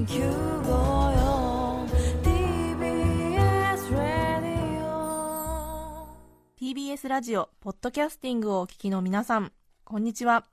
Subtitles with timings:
[0.00, 0.08] TBS
[3.92, 6.08] ラディオ
[6.58, 9.52] TBS ラジオポッドキャスティングをお聞きの皆さん
[9.84, 10.46] こんにちは。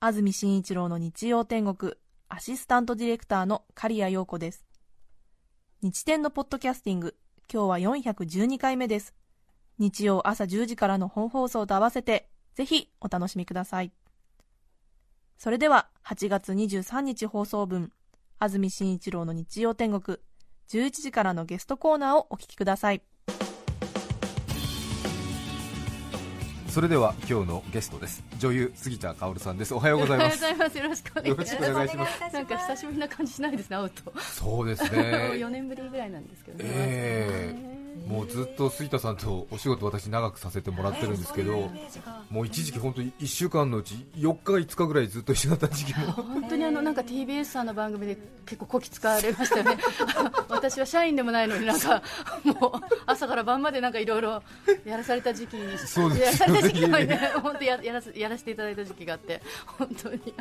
[0.00, 1.92] 安住紳一郎の日曜天国
[2.28, 4.66] アシスタントディレクターの刈谷陽子です。
[5.80, 7.14] 日天のポッドキャスティング
[7.52, 9.14] 今日は412回目です。
[9.78, 13.92] 日曜朝10時からの本放送と合わせてぜひお楽しみください。
[15.36, 17.92] それでは8月23日放送分
[18.40, 20.18] 安住紳一郎の日曜天国
[20.70, 23.02] 11時からのゲストコーナーをお聞きください
[26.68, 31.08] それでは今日のゲストです女優杉田薫さんですおはようございますおはようございます。
[31.26, 32.32] よろしくお願いします。
[32.32, 34.12] なんか久しぶりな感じしないですね、会うと。
[34.20, 36.64] そうです4ね 年ぶりぐらいなんですけどね。
[36.66, 41.70] ええもうずっと杉田さんとお仕事私長くさせてもらってるんですけど
[42.30, 49.78] もう一時期本当に1週間のうち4日5日ぐらいずっと一緒だった時期も本当にあのなんか TBS さんの番組で結構こき使われましたよね。
[50.48, 52.02] 私は社員でもないのになんか
[52.44, 54.42] もう朝から晩までなんかいろいろ
[54.84, 60.34] やらされた時期にそうですやらされた時期がね本当ややらせやらせていただいた時期があって本当に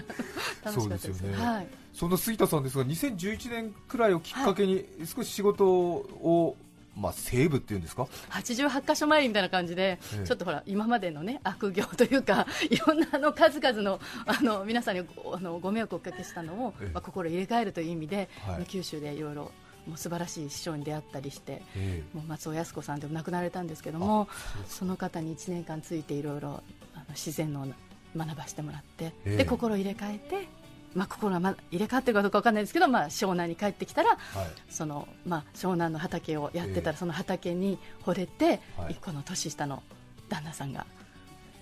[0.64, 1.14] 楽しかったです。
[1.14, 1.68] そうですよねはい。
[1.98, 6.56] そんな杉田さんですが2011年くらいをきっかけに少し仕事を、
[6.98, 10.26] まあ、セーブっていうんですか？88箇所参りみたいな感じで、ええ。
[10.26, 16.92] ちょっとほら今までのね 悪行というかいろんなあの数々の あの皆さんにごあのご迷惑をおかけしたのを、ええ。
[16.94, 18.66] まあ、心を入れ替えるという意味で、はい。
[18.66, 19.52] 九州でいろいろ
[19.86, 21.62] もう素晴らしい師匠に出会ったりして。
[21.76, 24.28] えもう松尾靖子さんでも亡くなられたんですけども
[24.68, 27.68] その方に1年間ついていろいろあの自然の
[28.16, 29.38] 学ばせてもらって、ええ。
[29.38, 30.48] で心を入れ替えて、
[30.96, 34.48] まあ、心がま入れ替わってるかどうかわかんないですけど、まあ、湘南に帰ってきたらえはい。
[34.70, 37.00] その、まあ、湘南の畑をやってたら、ええ。
[37.00, 38.94] その畑に惚れて、はい。
[38.94, 39.84] 一個の年下の
[40.30, 40.86] 旦那さんが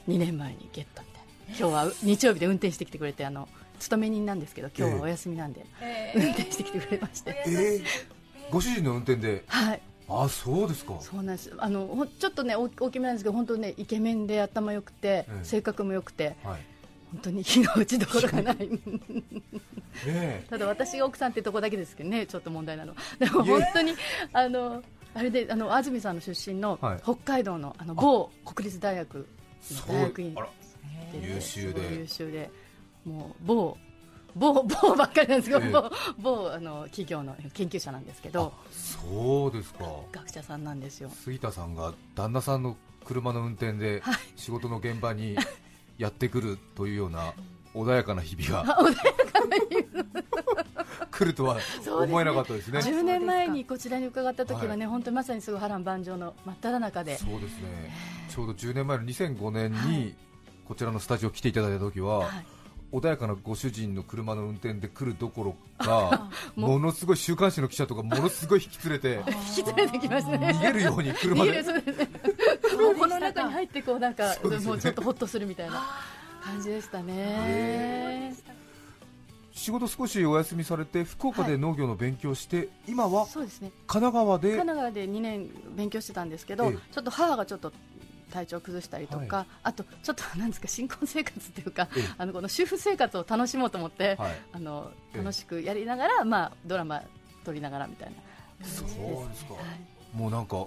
[0.08, 1.26] 2年前にゲットみたいな。
[1.48, 3.48] 今日は日曜日で運転してきてくれてあの
[3.80, 5.66] 勤め人なんですけど今日はお休みなんで、
[6.16, 7.82] 運転してきてくれまして、ええ。
[8.50, 9.44] ご主人の運転で？
[9.48, 9.82] はい。
[10.08, 10.98] あそうですか。
[11.02, 11.52] そうなんです。
[11.58, 15.44] あのほちょっとね大大きめなんですけど本当ねイケメンで頭良くて、ええ。
[15.44, 16.62] 性格も良くてはい
[17.12, 18.70] 本当に火の打ちどころがない。
[20.08, 20.46] え。
[20.50, 22.96] ただ私が奥さんってとこだけですけどねちょっと問題なの。
[23.20, 23.94] でも本当に
[24.34, 24.84] あの
[25.14, 27.00] あれであの安住さんの出身のはい。
[27.04, 29.28] 北海道のあの某国立大学
[29.72, 30.36] の大学院
[31.14, 31.82] 優秀で。
[32.00, 32.50] 優秀で。
[33.06, 33.78] もう某
[34.36, 35.72] 某 某ばっかりなんですけど、ええ。
[35.72, 38.54] 某某あの企業の研究者なんですけど。
[38.72, 39.86] そうですか。
[40.12, 41.10] 学者さんなんですよ。
[41.10, 44.16] 杉田さんが旦那さんの車の運転ではい。
[44.36, 45.38] 仕事の現場に
[45.98, 47.34] やってくるというような
[47.74, 49.86] 穏やかな日々があ穏やかな日
[51.12, 51.58] 来るとは
[52.04, 52.80] 思えなかったですね。
[52.80, 57.94] 10年前にこちらに伺った時はね、本当にまさにすごい波乱万丈の真っ只中で、そうですね。
[58.30, 60.16] ちょうど10年前の2005年に
[60.66, 62.46] こちらのスタジオ来ていただいた時は、はい
[62.92, 69.24] 穏やかなご主人の車の運転で来るどころか ものすごい週刊誌の記者とかものすごい引き連れて
[69.58, 70.52] 引き連れてきましたね。
[70.54, 72.10] 逃げるように車逃げでるそうですね
[72.78, 75.84] もうこの中に入ってこうなんかもうちょっとホッとするみたいな
[76.44, 78.36] 感じでしたね。
[79.56, 83.72] 仕事少しお休みされて福岡で農業の勉強をして、今はそうですね。
[83.88, 86.94] 神奈川で神奈川で2年勉強してたんですけど、ええ。
[86.94, 87.72] ちょっと母がちょっと
[88.32, 92.04] 体調を崩したりとか、はあとちょっとなんですか新婚生活っていうか、ええ。
[92.18, 94.36] あのこの主婦生活を楽しもうと思って、はい。
[94.54, 95.18] あのええ。
[95.20, 97.04] 楽しくやりながら、まあ、ドラマ
[97.44, 98.16] 撮りながらみたいな
[98.66, 98.88] そう
[99.30, 99.54] ですか。
[99.54, 100.18] はい。
[100.18, 100.66] もうなんか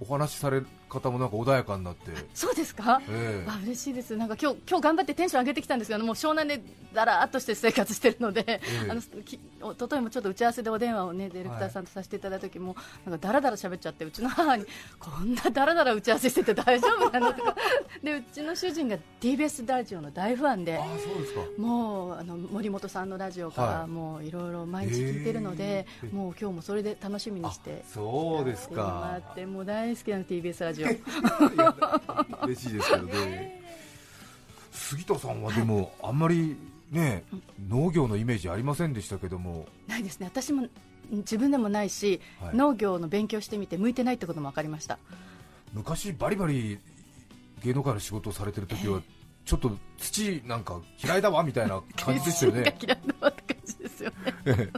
[0.00, 3.00] お話しされる方もなんか穏やかになって、そうですか？
[3.08, 3.50] ええ。
[3.50, 12.76] あ嬉しいです、なんか今日今日頑張ってテンション上げてきたんですけど、もう湘南でだらーっとして生活してるので、えあのきおとといもちょっと打ち合わせでお電話をねディレクターさんとさせていただいた時 も、
[13.06, 14.66] なんかだらだら喋っちゃって、うちの母に、
[14.98, 17.56] こんなだらだら打ち合わせしてて大丈夫なのとか、
[18.02, 20.82] でうちの主人が TBS ラジオの大ファンであ。
[20.82, 21.40] あそうですか。
[21.58, 23.88] もうあの森本さんのラジオから、はい。
[23.88, 29.20] もういろいろ毎日聞いてるので、へーもう今日もそれで楽しみにあしてそうですか。
[29.46, 30.81] もう大好きなの TBS ラジオ
[31.54, 33.62] いや嬉しいですけどね。
[34.72, 36.56] 杉田さんはでもあんまり
[36.90, 37.24] ね
[37.68, 39.66] 農業のイメージありませんでしたけども。
[39.86, 40.26] ないですね。
[40.26, 40.68] 私も
[41.10, 42.56] 自分でもないし、はい。
[42.56, 44.98] 農業の勉強してみて向いてないってことも分かりました。
[45.72, 46.78] 昔バリバリ
[47.62, 49.00] 芸能界の仕事をされてる時は
[49.44, 52.62] ちょっと土なんか嫌いだわみたいな感じでしたよね。
[52.64, 54.10] が嫌いなって感じですよ
[54.44, 54.68] ね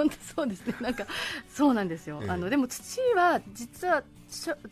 [0.00, 0.74] 本当そうですね。
[0.80, 1.06] なんか
[1.52, 2.30] そうなんですよ、ええ。
[2.30, 4.02] あのでも土は実は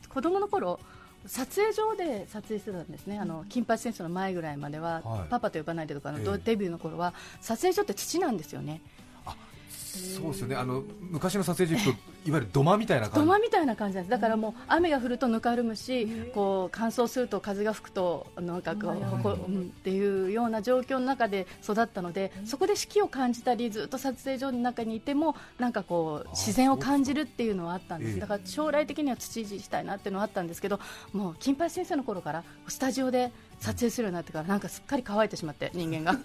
[0.08, 0.80] 子供の頃
[1.26, 5.28] 撮影所で撮影してたんですね、あの金八戦争の前ぐらいまでは、はい。
[5.28, 6.40] パパと呼ばないでとかの、ええ。
[6.44, 8.80] デビューの頃は撮影所って土なんですよね、
[9.88, 10.56] そうですよね。
[10.56, 11.90] あの昔の撮影時と
[12.26, 13.20] いわゆる土間みたいな感じ。
[13.20, 14.11] 土間みたいな感じなんです。
[14.11, 30.81] だからもう雨が降るとぬかるむしこう乾燥すると風が吹くとなんかこうこううんっていうような状況の中で育ったのでそこで四季を感じたりずっと撮影所の中にいてもなんかこう自然を感じるっていうのはあったんでええすだから将来的には土いじりしたいなっていうのはあったんですけど
[31.12, 36.19] もう金八先生の頃からスタジオで撮影するようになってからなんかすっかり乾いてしまって 人間が。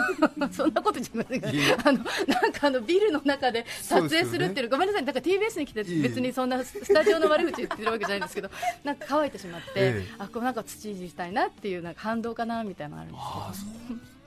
[0.52, 1.26] そんなことじゃない。
[1.38, 1.76] いえいえ。
[1.84, 8.50] あのなんかあのビルの中で撮影するっていうごめんなさい、だから TBS に来て別にそんなスタジオの悪口言ってるわけじゃないんですけど、
[8.84, 10.14] なんか乾いてしまって、ええ。
[10.18, 14.19] あこうなんか土いじりしたいなっていうなんか反動かなみたいなのあるんですああそう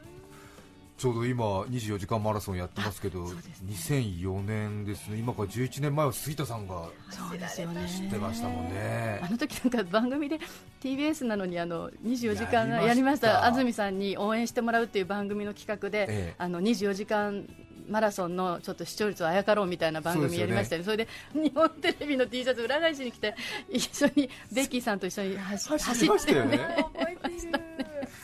[1.04, 3.34] ちょうど今24時間マラソンやってますけどね。
[3.68, 5.18] 2004年ですね。
[5.18, 7.86] 今から11年前は杉田さんがそうですよね。
[7.90, 9.20] 知ってましたもんね。
[9.22, 10.40] あの時なんか番組で
[10.80, 13.46] TBS なのにあの24時間やりました。
[13.46, 16.36] 安住さんに応援してもらうっていう番組の企画で、ええ。
[16.38, 17.50] あの24時間
[17.90, 20.84] マラソンのちょっと視聴率をあやかろうみたいな番組やりましたよ。
[20.84, 23.36] ねそれで日本テレビの T シャツ裏返しに来て
[23.70, 26.60] 一緒にベッキーさんと一緒に走走りましたよね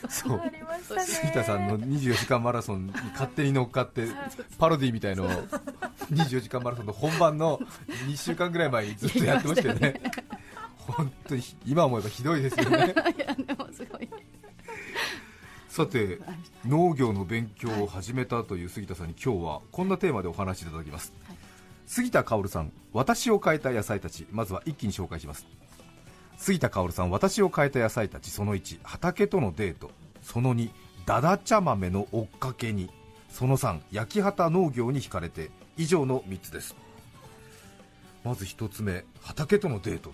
[0.10, 0.42] そう。
[1.06, 4.08] 杉田さんの24時間マラソンに勝手に乗っかって
[4.58, 5.30] パロディみたいのを
[6.12, 7.60] 24時間マラソンの本番の
[8.08, 10.02] 2週間ぐらい前にずっとやってましたよね。
[10.78, 12.96] 本当に今思えばひどいですよね。
[15.70, 16.20] さて
[16.66, 21.38] 農業の勉強を始めたという杉田さんに今日はこんなテーマでお話しいただきます、はい。
[21.86, 25.46] 杉田薫さん私を変えた野菜たちまずは一気に紹介します。
[26.38, 29.92] 杉田薫さん私を変えた野菜たちその1畑とのデート
[30.32, 30.70] その2
[31.08, 32.92] ダダ茶豆の追っかけに。
[33.30, 35.50] その3焼き畑農業に惹かれて。
[35.76, 36.76] 以上の3つです。
[38.24, 40.14] まず1つ目畑とのデート。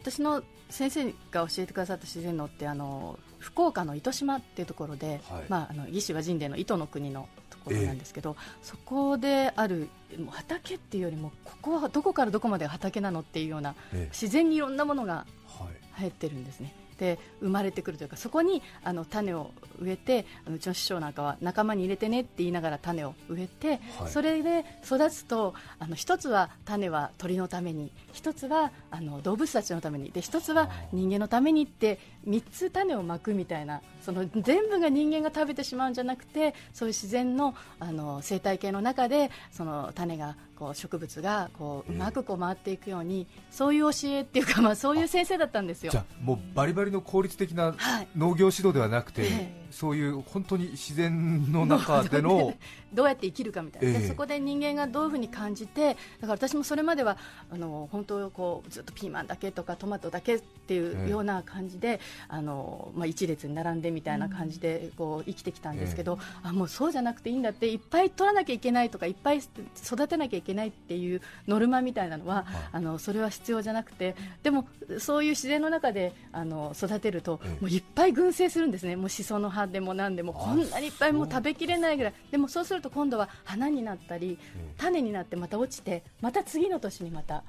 [0.00, 5.44] 私の先生が教えてくださった自然農ってあの福岡の糸島っていうところで、はい。
[5.48, 9.90] まあ、あの義手は神殿の糸の国のところなんですけど、そこである
[10.30, 15.26] 畑っていうよりもここはどこからどこまでが畑なのっていうようなえ自然にいろんなものが
[15.60, 15.74] えはい。
[15.98, 19.50] 生えてるんですねで生まれてくるというかそこにあの種を
[19.80, 24.10] 植えてあのうちの師匠なんかは仲間に入れてねって言いながら種を植えて、はい。
[24.10, 45.92] それで育つとあの一つは種は鳥のために一つはあの動物たちのためにで一つは人間のためにって3つ種をまくみたいなその全部が人間が食べてしまうんじゃなくてそういう自然のあの生態系の中でその種がこう植物がこううまくこう回っていくように、そういう教えっていうか、まあ、そういう先生だったんですよ。
[45.92, 45.98] じ。
[45.98, 48.08] ゃあもうバリバリの効率的なはい。
[48.16, 49.66] 農業指導ではなくて、ええ。
[49.70, 52.54] そういう本当に自然の中での
[52.92, 53.98] どうやって生きるかみたいな、ええ。
[53.98, 55.98] でそこで人間がどういうふうに感じてだか
[56.28, 57.18] ら私もそれまでは
[57.50, 72.44] あの本当こうずっとピーマンだけとかトマトだけっていええうような感じで、あのまあ、一列に並んでみたいな感じでこう生きてきたんですけど、あもうそうじゃなくていいんだっていっぱい取らなきゃいけないとかいっぱい育てなきゃいけないっていうノルマみたいなのは、はい。
[72.72, 74.66] あのそれは必要じゃなくてでも
[74.98, 78.96] そういう自然の中であの育てると、ええもういっぱい群生するんですね。
[78.96, 82.14] もうシソの葉でも何でもあこんなにいっぱいもう食べきれないぐらい。
[82.30, 87.42] でもそうすると今度は花になったりえ種になってまた落ちてまた次の年にまたあ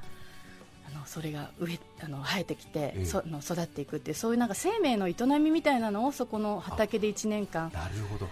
[0.98, 3.06] のそれが植えあの生えてきて、ええ。
[3.06, 7.72] その育っていくっていうそういうなんか生命の営みみたいなのをそこの畑で1年間。
[7.74, 8.28] なるほど。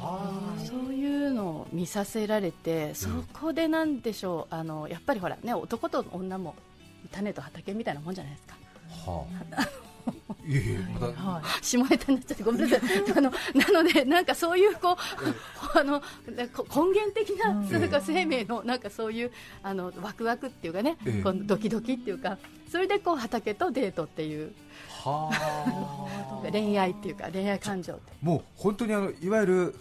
[0.00, 6.54] はそういうのを見させられてそこでなんでしょうあのやっぱりほらね男と女も
[7.12, 8.56] 種と畑みたいなもんじゃないですか。
[9.06, 9.68] あはあ
[10.46, 12.80] いえいえまた、下ネタになっちゃってごめんなさい。
[13.16, 16.00] あの なのでなんかそういうこうあの
[16.54, 17.88] こ根源的ななん。
[17.90, 21.22] か生命のなんかそういうあのワクワクっていうかね、ええ。
[21.22, 22.38] このドキドキっていうか
[22.70, 24.52] それでこう畑とデートっていう。
[25.04, 26.46] はあ。
[26.50, 28.12] 恋愛っていうか恋愛感情って。
[28.22, 29.74] もう本当にあのいわゆる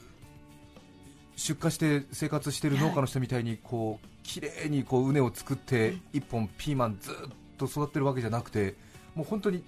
[1.35, 7.15] 出荷して生活している農家の人みたいにこう綺麗にこう畝を作って一本ピーマンずっ
[7.57, 8.75] と育ってるわけじゃなくて
[9.13, 9.63] もう本当に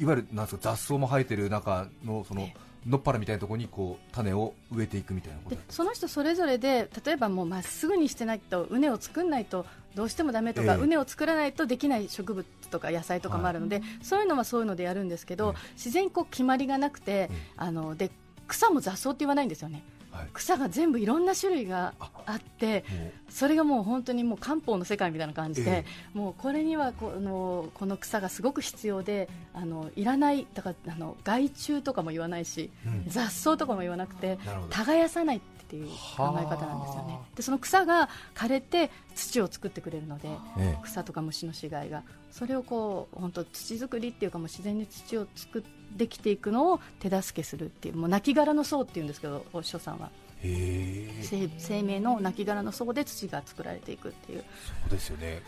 [0.00, 2.48] いわゆるなんですか雑草も生えてる中のその
[2.86, 10.78] のっぱらみたいなところにこう種を植えていくみたいなことでその人それぞれで例えばもうまっすぐにしてないと畝を作らないとどうしてもダメとか、ええ。
[10.80, 18.10] 畝を作らないとできない植物とか野菜とかもあるので、そういうのはそういうのでやるんですけど、え自然にこう決まりがなくて、あので
[18.48, 19.74] 草も雑草って言わないんですよね。
[19.74, 19.93] はい
[20.32, 22.34] 草が全部いろんな種類があ。
[22.36, 22.84] って
[23.28, 33.04] それがもう本当にもう漢方の世界みたいな感じで、えもうこれにはこのこの草がすごく必要であのいらないだからあの害虫とかも言わないし、うん。
[33.06, 34.38] 雑草とかも言わなくて
[34.70, 37.14] 耕さないっていう考え方なんですよね。
[37.14, 40.28] はでその草が枯れて土を作ってくれるので
[40.58, 42.02] え草とか虫の死骸が。
[42.30, 45.62] それをこう本当土作りっていうかもう自然に土を作っ
[45.96, 50.10] てきていくのを手助けするっていうもう亡骸の層っていうんですけどお師匠さんは。
[50.42, 54.44] 生命の亡骸の層で土が作られていくっていう。
[54.82, 55.42] そうですよね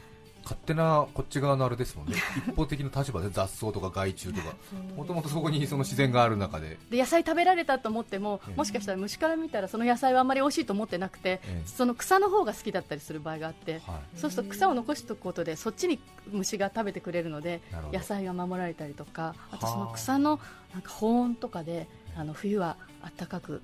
[0.46, 2.14] 勝手なこっち側のあれですもんね。
[2.46, 4.54] 一方的な立場で雑草とか害虫とか。
[4.96, 6.78] もともとそこにその自然がある中で。
[6.88, 11.66] で野菜食べられたと思ってもええもしかしたら虫から見たらその野菜はあんまり美味しいと思ってなくて、ええ。
[11.66, 13.82] その草の方が好きだったりする場合があって、はい。
[14.14, 15.98] そうすると草を残しておくことでそっちに
[16.30, 17.60] 虫が食べてくれるので
[17.92, 19.58] 野菜が守られたりとかあ。
[19.58, 20.38] とはあその草の
[20.72, 22.76] なんか保温とかであの冬は
[23.18, 23.62] 暖かく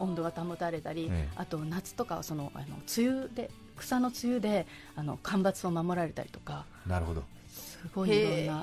[0.00, 1.28] 温度が保たれたり、ええ。
[1.36, 2.66] あと夏とかはそのあの
[2.96, 4.66] 梅雨で草の梅雨で
[4.96, 6.64] あの干ばつを守られたりとか。
[6.86, 7.22] なるほど。
[7.48, 8.62] すごいいろんなは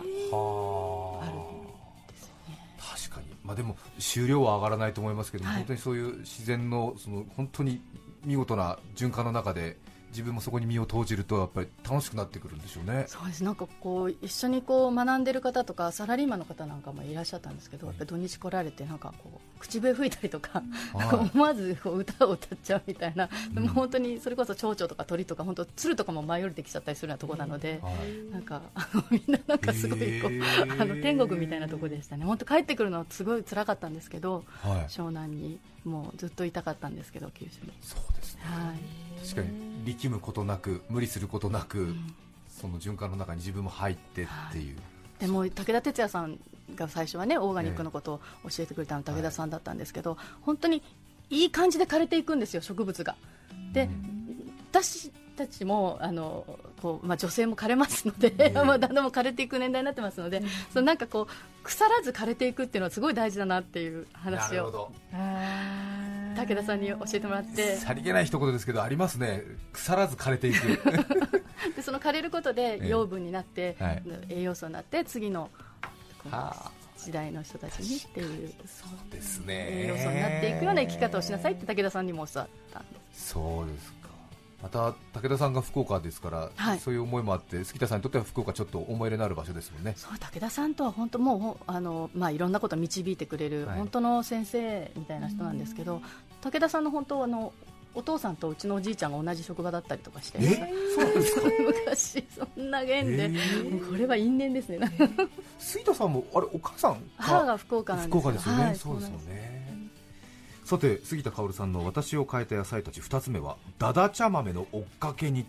[1.24, 2.60] あるんですよね。
[2.80, 5.56] 確かに、まあ、でも収量は上がらないと思いますけど、はい。
[5.58, 7.82] 本当にそういう自然のその本当に
[8.24, 9.78] 見事な循環の中で
[10.16, 13.04] 自分もそこに身を投じるとやっぱり楽しくなってくるんでしょうね。
[13.08, 20.64] そうですなんかこう一緒にこう学んでる方とかサラリーマンの方なんかもいらっしゃったんですけど、やっぱり土日来られてなんかこう口笛吹いたりとか、
[20.96, 28.62] はい思わずこう歌を歌っちゃうみたいな、でうんも本当にそれこそ蝶々とか鳥とか本当鶴とかも舞い降りてきちゃったりするようなところなので、はいなんか
[29.12, 32.26] みんななんかすごいこう、へーあの天国みたいなところでしたね。
[32.26, 37.74] 本当帰ってくるのはすごい辛かったんですけど、はい、湘南にもうずっといたかったんですけど九州に。
[37.82, 39.05] そうですねはい。
[39.24, 41.96] 確かに力むことなく無理することなく、
[42.50, 44.78] その循環の中に自分も入ってっていう、
[45.20, 46.40] でも武田鉄矢さん
[46.76, 50.82] が最初はねオーガニックのことを教えてくれたの武田さんだったんですけど、本当に
[51.30, 53.16] いい感じで枯れていくんですよ植物が。
[53.74, 53.90] で、
[54.72, 56.46] 私たちもあの
[56.82, 58.58] こう、まあ、女性も枯れますので、ええ。
[58.64, 60.42] まあ、旦那も枯れていく年代になってますので、
[60.72, 64.56] そのなんかこう腐らず枯れていくっていうのはすごい大事だなっていうな話を。
[64.56, 64.92] るほど
[66.36, 67.78] 武田さんに教えてもらって。
[67.78, 69.44] さりげない一言ですけどありますね。
[69.74, 70.68] 腐らず枯れていく。
[71.76, 72.88] でその枯れることで ええ。
[72.88, 74.04] 養分になって、はい。
[74.30, 75.50] 栄養素になって次の
[76.98, 78.54] 時代の人たちにっていう。
[78.66, 79.68] そうですね。
[79.70, 83.30] 栄養素になっていくような生き方をしなさいって武田さんにも教わったんです。
[83.30, 84.05] そうですか
[84.64, 86.80] また武田さんが福岡ですから、はい。
[86.80, 89.94] そういう思いもあって杉田さんにとっては福岡ちょっと思い入れのある場所ですもんね。
[89.96, 93.78] そう武田さんとは本当もうあの、まあ、いろんなことを導いてくれる、はい。
[93.78, 96.02] 本当の先生みたいな人なんですけど
[96.42, 97.54] 武田さんの本当あの
[97.94, 100.74] お父さんとうちのおじいちゃんが同じ職場だったりとかしてえ？
[100.96, 103.32] そうなんですか昔そんな縁で、
[103.90, 104.80] これは因縁ですね。
[105.60, 108.76] 杉田さんもあれお母さん母が福岡なんです福岡ですよね、はい。
[108.76, 109.75] そうですよね
[110.66, 115.44] さて杉田薫さんの私を変えた野菜たち2つ目はダダ茶豆の追っかけに。
[115.44, 115.48] ち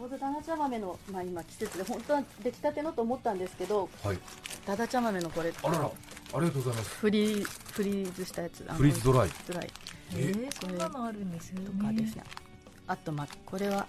[0.00, 4.18] ょうどダダ茶豆の、まあ、今季節で本当は出来たてのと思ったんですけどはい。
[4.64, 5.52] ダダ茶豆のこれ。
[5.60, 5.90] あららあ
[6.34, 6.90] りがとうございます。
[6.98, 8.62] フリーフリーズしたやつ。
[8.62, 9.30] フリーズドライ。
[9.48, 9.70] ドライ。
[10.14, 12.22] ええー、そんなのあるんですよねとかですね。
[12.86, 13.88] あとまあこれは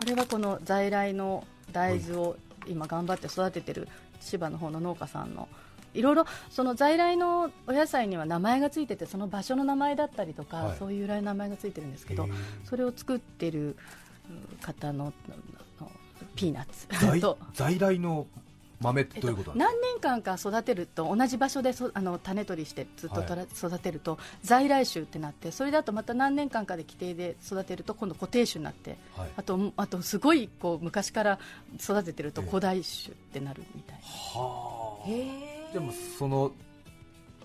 [0.00, 3.86] これはこの在来の大豆を今頑張って育ててる
[4.20, 5.48] 千葉の方の農家さんの
[5.94, 10.76] いろいろその在来のお野菜には名前がついててその場所の名前だったりとか、はい。
[10.78, 12.28] そういう由来の名前がついてるんですけど
[12.64, 13.76] それを作ってる
[14.30, 15.12] うん方の
[15.80, 15.90] の
[16.36, 16.86] ピーナッツ。
[17.04, 17.38] 在 と。
[17.54, 18.26] 在来の
[18.82, 31.38] 豆ってえっとどういうことなんです何年間か育てると同じ場所でそあの種取りしてずっととら育てると在来種ってなってそれだとまた何年間かで規定で育てると今度固定種になってか、はい、あとあとすごいこう昔から
[31.80, 32.48] 育ててるとええ。
[32.48, 35.08] 古代種ってなるみたいはあ。
[35.08, 36.52] へえでもその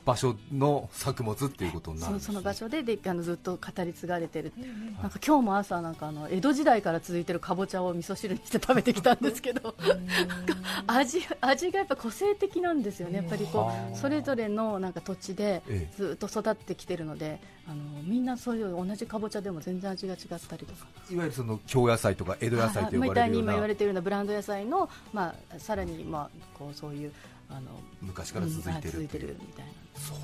[0.08, 9.76] 場所の作物っていうことになるね、そその場所でであのずっと語り継がれてるうんうんなんか今日も朝なんかあの江戸時代から続いてるかぼちゃを味噌汁にして食べてきたんですけど。
[10.88, 13.18] 味味がやっぱ個性的なんですよね。
[13.18, 13.92] やっぱりこはあ。
[13.94, 15.94] うそれぞれのなんか土地でええ。
[15.98, 20.88] ずっと育ってきてるのであのみんなそういう同じかぼちゃでも全然味が違ったりとか。
[21.12, 27.12] いわゆるその京野菜とか江戸野菜と呼ばみたいにれるような今言われているようなブランド野菜の、まあ、さらに、まあ、こうそういう
[27.50, 29.04] あの昔から続いてるう。
[29.04, 29.72] ん続いてるみたいな。
[30.00, 30.18] そう。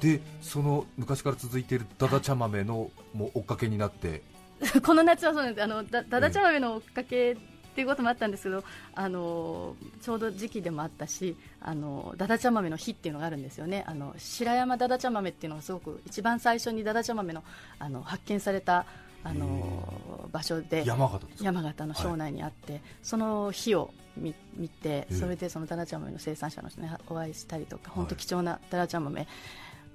[0.00, 4.22] でその昔から続いているダダ茶豆のもう追っかけになって。
[4.84, 5.64] この夏はそうなんです。
[5.64, 7.36] あのだだだ茶豆の追っかけっ
[7.78, 8.64] ていうこともあったんですけど
[8.96, 13.84] あのちょうど時期でもあったしあのだだ茶豆の日っていうのがあるんですよね。
[13.86, 17.44] あの白山だだ茶豆っていうのがすごく一番最初にだだ茶豆の
[17.78, 18.84] あの発見された
[19.24, 25.14] あの場所で山形山形の庄内にあって、その日を見見てええ。
[25.14, 27.94] それでそのだら茶豆の生産者の人にお会いしたりとか、い。
[27.94, 29.26] 本当貴重なだら茶豆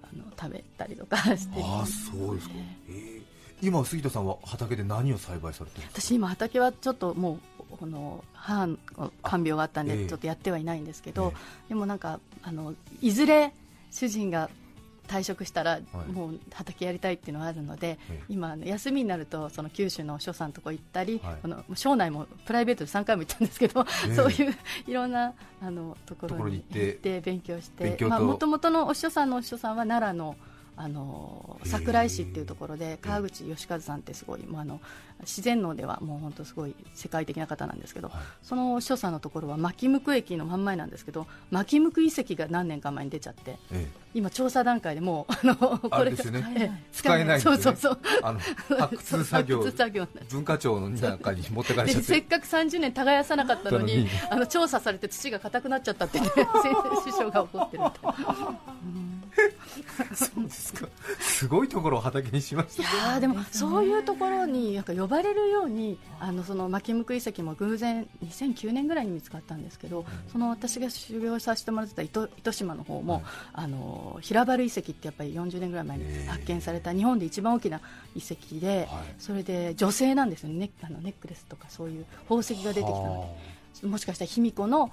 [0.04, 2.56] あの食べたりとかしてああそうですか、
[2.90, 3.24] えー
[3.62, 6.02] 今杉田さんは畑で何を栽培されてるんですか？
[6.02, 7.40] 私今畑はちょっとも
[7.72, 8.78] うこの母の
[9.22, 9.98] 看病があったんええ。
[10.00, 11.32] でちょっとやってはいないんですけど、
[11.68, 11.70] え。
[11.70, 13.54] でもなんかあのいずれ
[13.90, 14.50] 主人が
[15.08, 16.12] 退職したら、はい。
[16.12, 18.24] もう畑やりたいっていうのはあるので、ええ。
[18.30, 21.36] 今休みになるとその九州の所さんとこ行ったり、はい。
[21.42, 24.16] この省内もプライベートで3回も行ったんですけど、ええ。
[24.16, 24.56] そういう
[24.88, 30.36] いろんなあのところに行って勉強して勉強とまあ元々のお師匠さんのお師匠さんは奈良の
[30.76, 34.80] あの桜井市っていうところで川口義和さんってすごいもうあの
[35.22, 38.18] 自然農ではもう本当すごい世界的な方なんですけど、はい。
[38.42, 46.54] その所作のところは牧向駅の真ん前なんですけど牧向遺跡が何年か前に出ちゃってえ今調査段階でもうあのこあれですよね。
[46.58, 47.40] ええ使えないね。
[47.40, 48.00] そうそうそう。
[48.22, 48.40] あの
[48.80, 50.08] 発掘作業。
[50.30, 52.08] 文化庁の中に持ってかれでちゃって。
[52.08, 54.10] せっかく30年耕さなかったのになのに。
[54.30, 56.28] あの調査されて土が硬くなっちゃったって、ね、
[57.06, 59.13] 師匠が怒ってるみたいな。
[60.14, 60.88] そうですか。
[61.20, 73.24] すごいところを畑にしましいたやーでもそういうところになんか呼ばれるようにあのその牧向遺跡も偶然2009年ぐらいに見つかったんですけど、その私が修行させてもらってた糸糸島の方も、はい
[73.54, 77.82] あの平原遺跡ってやっぱり40年ぐらい前に発見された日本で一番大きな
[78.16, 79.16] 遺跡で、はい。
[79.20, 80.70] それで女性なんですよね。
[80.82, 83.36] あのネックレスとかそういう宝石が出てきたの
[83.82, 83.88] で。
[83.88, 84.92] もしかしたら卑弥呼の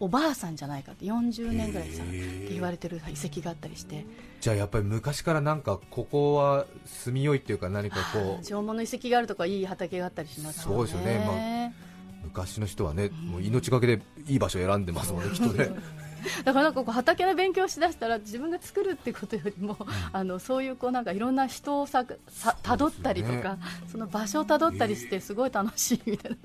[0.00, 4.04] おばあさんじゃないかって40年ぐらいさって言われてる遺跡があったりして。
[4.40, 10.76] じゃあやっぱり昔からなんかここは住みよいっていうか何かこう縄文の遺跡があるとかいい畑があったりしますよね。
[10.76, 11.74] そうですよね。
[12.24, 15.70] 昔の人はねもう命がけでいい場所を選んでますもんね きっとね。
[16.44, 19.76] だからなんかこう畑の勉強しだしたら自分が作るってことよりも、
[20.12, 23.58] あのそういうこうなんかいろんな人をささ辿ったりとか
[23.90, 26.36] その場所を辿ったりしてすごい楽しいみたいな、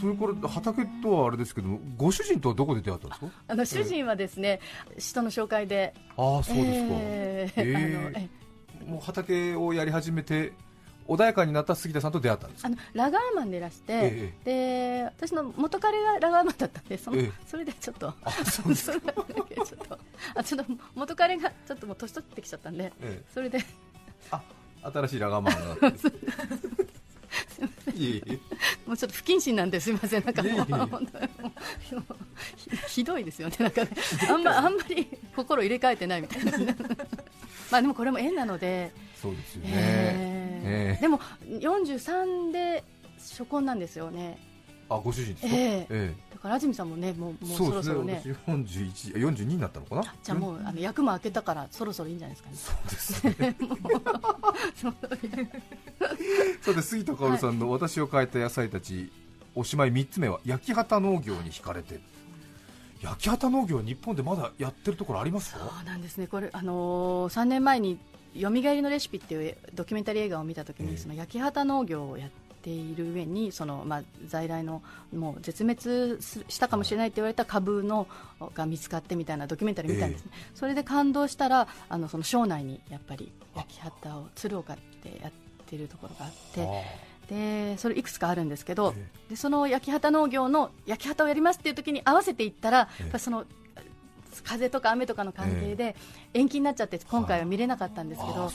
[0.00, 3.26] それから畑とはあれですけどもご主人とはどこで出会ったんですか？
[3.48, 4.60] あの主人はですね
[4.98, 5.94] 人の紹介で。
[6.16, 7.98] ああそうですか、えーへー。
[7.98, 8.28] あのえ
[8.86, 10.52] もう畑をやり始めて
[11.08, 12.68] 穏やかになった杉田さんと出会ったんですか？
[12.68, 17.32] あのラガーマンでいらして、えで私の元彼がラガーマンだったんでその、ええ。
[17.46, 19.00] それでちょっとあそうです ちょっ
[19.88, 19.98] と
[20.34, 23.24] あちょっと元彼がちょっともう年取ってきちゃったんでええ。
[23.32, 23.58] それで。
[24.30, 24.42] あ
[24.82, 26.20] 新しいラガーマンがあっていえい
[26.80, 26.85] え
[28.86, 30.24] もうちょっと不謹慎なんですみません。
[30.24, 31.18] なんかもう本当
[32.56, 33.56] ひひどいですよね。
[33.58, 33.90] なんかね。
[34.28, 36.52] あんま あんまり 心入れ替えてないみたいな。
[37.70, 40.68] まあでもこれも縁なので、そうですよね、えー。
[40.68, 42.84] ええでも43で
[43.18, 44.38] 初婚なんですよね。
[44.88, 45.58] あご主人ですか、え。
[45.58, 48.14] ええだから安住さんもねもうもうそろそろね。
[48.16, 50.02] ですね私41 42になったのかな？
[50.22, 52.56] じゃあもうあの役も開けたからそろそろいいんじゃないですかね。
[52.56, 53.56] そうですね。
[56.60, 59.10] さて杉田薫さんの「私を変えた野菜たち」
[59.56, 62.00] おしまい3つ目は焼き畑農業に惹かれて。
[63.02, 65.60] 焼き畑農業は日本でまだやってるところありますか？
[65.60, 66.26] そうなんですね。
[66.26, 67.98] これあのー、3年前に
[68.34, 70.96] 「よみがえりのレシピ」っていうドキュメンタリー映画を見たときに、ええ。
[70.96, 74.82] その焼き畑農業をやっている上にその、まあ、在来の
[75.14, 78.06] もう絶滅すしたかもしれないって言われた株の
[78.54, 85.32] が見つかってみたいなドキュメンタリー見たんですね、それで感動したらあのその省内にやっぱり焼き畑を鶴岡ってやっ
[85.66, 86.68] てるところがあって
[87.28, 93.02] でそれいくつかあるんですけど、えでその焼き畑農業の焼き畑をやりますっていう時に合わせていったら、ええ。
[93.02, 93.44] やっぱりその
[94.44, 95.96] 風とか雨とかの関係で
[96.34, 98.50] 延期になっちゃって今回は見れなかったんですけど、ああ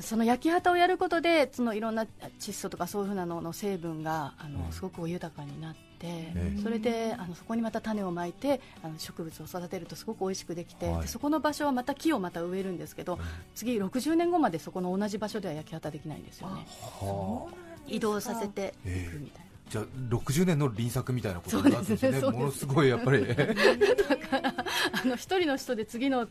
[0.00, 2.06] その焼き畑をやることでそのいろんな
[2.38, 4.72] 窒素とかそういうふうなのの成分があの、うん。
[4.72, 11.02] すごく豊かになって、えそれであのそこにまた種をまいてあの植物を育てるとすごく美味しくできて、はい。
[11.02, 13.18] でそこの場所はまた木をまた植えるんですけど、
[13.54, 16.66] 次60年後までそこの同じ場所では焼き畑できないんですよね。
[17.00, 17.54] はあ。
[17.88, 19.52] 移動させていくみたいな。
[19.68, 22.20] じゃあ60年の輪作みたいなことになるんですね。
[22.20, 22.30] すね。
[22.30, 23.24] ものすごいやっぱり。
[24.92, 26.28] あの一人の人で次の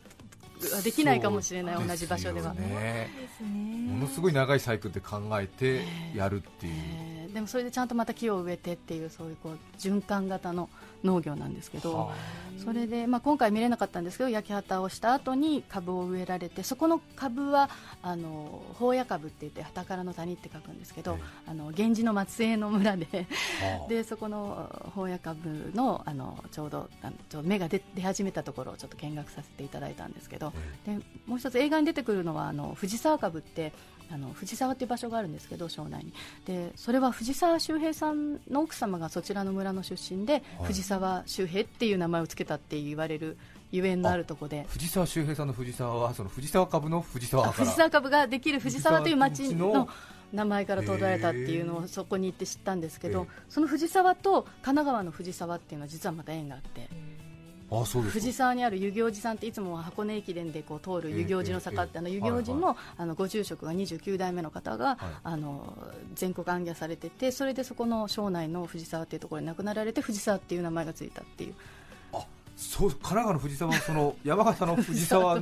[0.68, 1.86] はできないかもしれないそう。
[1.86, 2.54] 同じ場所では。
[2.54, 5.82] ものすごい長いサイクルで考えて
[6.14, 10.68] やるっていう、えーでもそれでちゃんとまた木を植えてっていうそういうこう循環型の
[11.02, 12.14] 農業なんですけど、は
[12.64, 17.70] それで、まあ、今回見れなかったんですけど焼き畑をした後に株を植えられてそこの株は
[18.02, 23.06] あの宝屋株って言って畑からの谷って書くんですけど、あの源氏の末裔の村で
[23.60, 23.88] はあ。
[23.90, 30.52] でそこの宝屋株のあのちょうどあのちょうど芽が出出始めたところをちょっと見学させていただいたんですけど、
[30.86, 33.72] でもう一つ映画に出てくるのはあの藤沢株って
[34.10, 36.12] あの藤沢っていう場所があるんですけど庄内に。
[36.44, 40.42] でそれは藤沢周平さんの奥様がそちらの村の出身で、はい。
[40.66, 43.36] 藤沢周平っていう名前をつけたって言われる
[43.70, 44.66] ゆえんのあるとこで。
[44.68, 49.88] 藤沢周平さんの藤沢はその藤沢株の藤沢藤沢株ができる藤沢という町の
[50.32, 53.42] 名前から取られたっていうのをそこに行って知ったんですけど、ええ。
[53.48, 56.88] その藤沢と神奈川の藤沢っていうのは実はまた縁があって。
[57.80, 58.20] あそうですか。
[58.20, 64.98] 藤沢にある遊行寺さんっていつも箱根駅伝でこう通る遊行寺の坂って、ええあの遊行寺の,、あのご住職が29代目の方が、はい。
[65.24, 65.76] あの
[66.14, 71.54] 全国行脚されててそれでそこの庄内の藤沢っていうところに亡くなられて藤沢っていう名前がついたっていう。
[72.12, 75.40] あそう神奈川の藤沢はその山形の藤沢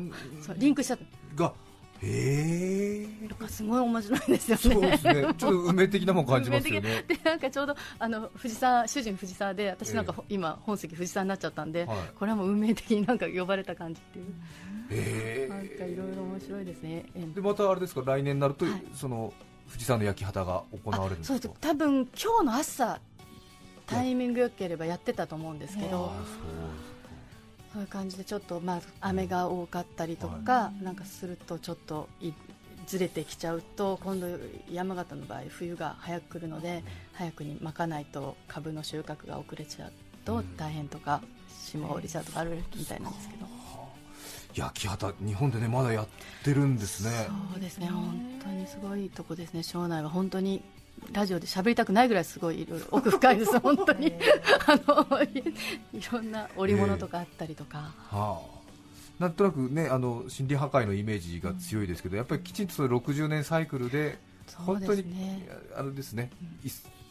[0.57, 0.99] リンクしちゃっ
[1.35, 1.53] が
[2.03, 4.63] へえたのがすごい面白いですよね。
[4.63, 5.15] そうですね。
[5.23, 7.05] ちょっと運命的なもん感じますよね。
[7.07, 11.99] でなんかちょうどあの藤沢主人藤沢で私なんか、今本籍藤沢になっちゃったんで、はい。
[12.15, 14.27] これはもう運命的になんか呼ばれた感じっていう。
[14.91, 17.05] えなんかいろいろ面白いですね。
[17.15, 18.03] えでまたあれですか？
[18.05, 18.83] 来年になると、はい。
[18.95, 19.33] その
[19.69, 21.35] 富士山の焼き畑が行われるんですか？
[21.35, 21.61] そうです。
[21.61, 23.01] 多分今日の朝
[23.87, 26.07] タイミング良ければやってたと思うんですけど。
[26.07, 27.00] ああ
[27.73, 32.33] そういう感じでちょっと、まあ、雨が多かったりとか、なんかするとちょっとい
[32.87, 34.27] ずれてきちゃうと今度
[34.71, 39.93] 山形の場合冬が早く来るので早くにまかないと株の収穫が遅れちゃう
[40.25, 41.21] と大変とか
[41.65, 43.47] 霜降りちゃうとかあるみたいなんですけど、
[44.55, 46.07] 焼き畑日本でねまだやっ
[46.43, 47.29] てるんですね。
[47.53, 49.63] そうですね本当にすごいとこですね。
[49.63, 50.65] 庄内は本当に
[51.13, 54.13] ラジオで喋りたくないぐらいすごいいろいろ奥深いです 本当に。
[54.67, 55.39] あのい
[55.93, 58.61] いろんな織物とかあったりとか、はあ。
[59.19, 66.31] なんとなくねあの森林破壊のイメージが強いですけど、やっぱりきちんとその60年サイクルでそう本当に、ですねあれですね、
[66.65, 66.71] い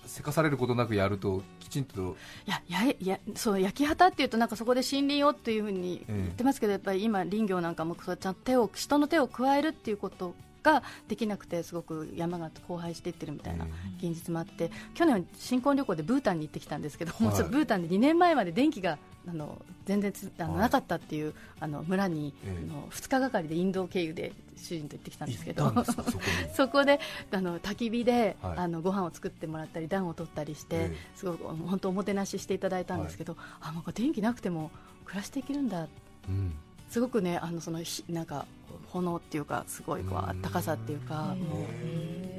[0.09, 2.15] せかされることなくやるときちんと。
[2.47, 10.33] いやややそう焼き畑っていうとなんかそこで森林をっていうふうにええ言ってますけど、やっぱり今林業なんかもそうちゃんと手を人の手を加えるっていうこと
[10.71, 20.61] ができなくてすごく山が荒廃していってるみたいなえ現実もあって去年新婚旅行でブータンに行ってきたんですけど、もうはいちょっとブータンで2年前まで電気があの全然つあの、はい。
[20.61, 22.65] なかったっていうあの村に、ええ。
[22.69, 25.73] あの2日がかりでインド経由で主人と行ってきたんですけど。
[26.55, 26.99] そこで
[27.31, 28.57] あの焚き火で、はい。
[28.57, 30.97] あのご飯を作ってもらったり暖を取ったりして、ええ。
[31.15, 34.71] すごく本当おもてなししていただいたんですけど、あもう電気なくても
[35.05, 35.87] 暮らしていけるんだ。
[36.27, 36.53] うん。
[36.89, 38.45] すごくねあのそのひなんか
[38.87, 42.29] 炎っていうかすごいこううんあったかさっていうか、もう。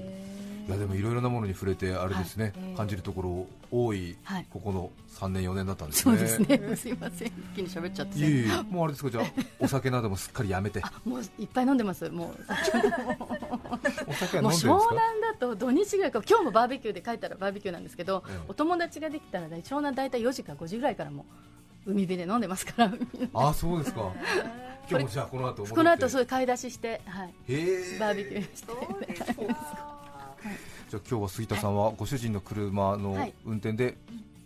[0.69, 2.75] いやでもいろいろなものに触れてあれですね、はい。
[2.77, 4.47] 感じるところ多い、はい。
[4.51, 6.17] ここの3年4年だったんですね。
[6.17, 6.39] そうです
[6.71, 7.29] ね、 すいません。
[7.29, 8.19] 一気に喋っちゃって。
[8.19, 8.63] いえいえ。
[8.73, 9.25] もうあれですかじゃあ
[9.59, 10.81] お酒などもすっかりやめて。
[10.85, 12.09] あもういっぱい飲んでます。
[12.11, 14.73] もう お酒は飲んでるんもうですか？
[14.75, 18.41] 湘南だと土日ぐらいか今日もバーベキューで帰ったらバーベキューなんですけど、ええ。
[18.49, 21.25] お友達ができたら湘南大体4時か5時ぐらいからもう
[21.87, 22.93] 海辺で飲んでますから。
[23.35, 24.13] あそうですか。
[24.89, 27.35] 今日もじゃあこの後この後そういう買い出しして、はい、
[27.99, 28.73] バーベキューして。
[30.91, 33.35] じゃあ今日は杉田さんはご主人の車のはい。
[33.45, 33.97] 運転で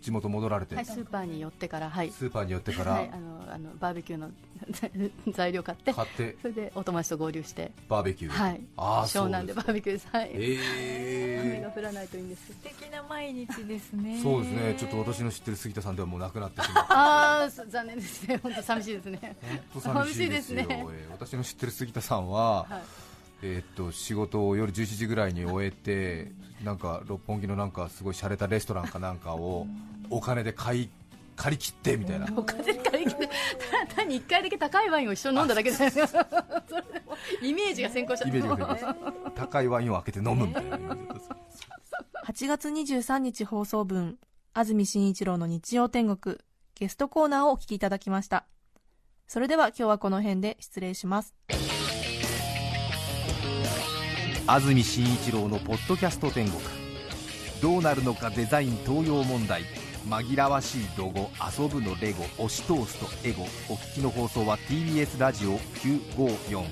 [0.05, 2.11] 地元戻られて、はい、スーパーに寄ってから、はい。
[2.11, 2.91] スーパーに寄ってから。
[2.91, 4.29] はい、あのあのバーベキューの
[5.33, 5.91] 材料買って。
[5.93, 6.37] 買って。
[6.43, 8.31] それでお友達と合流して、バーベキュー。
[8.31, 10.29] で、はい、ああ湘南でバーベキューです、はい。
[10.33, 14.19] え雨が降らないといいんです素敵な毎日ですね。
[14.21, 14.75] そうですね。
[14.77, 18.37] ちょっと私の知ってる杉田さんではもうなくなってしまうああそ残念ですね。
[18.37, 19.35] 本当寂しいですね。
[19.73, 20.67] 本当寂しいですね。
[20.69, 22.81] えー私の知ってる杉田さんは、はい。
[23.41, 26.31] えーっと仕事を夜11時ぐらいに終えて
[26.63, 29.67] なんか六本木のなんかすごい洒落たレストランかなんかを
[30.09, 30.89] お金で買い
[31.35, 32.27] 借り切ってみたいな。
[32.35, 36.07] お金借り切ってただ単に1回だけ高いワインを一緒に飲んだだけでそれでも
[37.41, 40.77] イメージが先行しちゃってイメージが先行高いワインを開けて飲むみたいな。
[40.77, 41.29] イメージだったんです
[42.25, 44.17] 8月23日放送分、
[44.53, 46.37] 安住紳一郎の日曜天国、
[46.73, 48.45] ゲストコーナーをお聞きいただきました。
[49.27, 51.35] それでは今日はこの辺で失礼します。
[54.47, 56.61] 安住紳一郎のポッドキャスト天国。
[57.61, 59.63] どうなるのかデザイン東洋問題
[60.07, 66.63] 紛らわしいロゴ遊ぶのレゴ押し通すとエゴお聞きの放送は TBS ラジオ954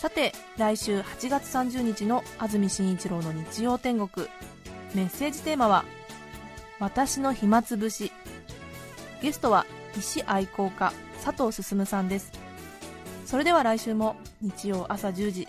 [0.00, 4.26] さて、来週8月30日の安住紳一郎の日曜天国、
[4.94, 5.84] メッセージテーマは、
[6.80, 8.10] 私の暇つぶし。
[9.22, 9.64] ゲストは
[9.96, 10.92] 石愛好家
[11.24, 12.32] 佐藤進さんです。
[13.24, 15.48] それでは来週も日曜朝10時、